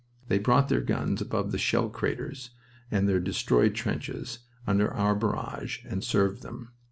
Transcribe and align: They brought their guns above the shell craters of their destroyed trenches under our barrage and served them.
They 0.29 0.39
brought 0.39 0.67
their 0.67 0.81
guns 0.81 1.21
above 1.21 1.51
the 1.51 1.59
shell 1.59 1.87
craters 1.87 2.49
of 2.91 3.05
their 3.05 3.19
destroyed 3.19 3.75
trenches 3.75 4.39
under 4.65 4.91
our 4.91 5.13
barrage 5.13 5.85
and 5.85 6.03
served 6.03 6.41
them. 6.41 6.71